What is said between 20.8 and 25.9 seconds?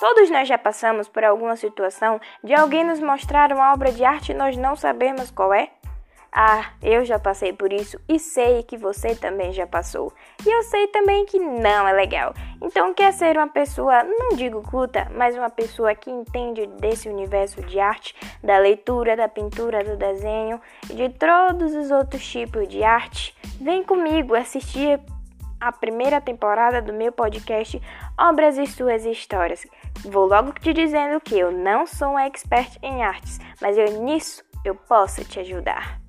e de todos os outros tipos de arte? Vem comigo assistir a